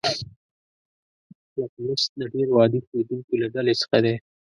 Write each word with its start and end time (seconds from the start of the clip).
لتمس 1.57 2.03
د 2.19 2.21
ډیرو 2.33 2.53
عادي 2.61 2.79
ښودونکو 2.87 3.33
له 3.41 3.47
ډلې 3.55 3.73
څخه 3.81 3.97
دی. 4.03 4.15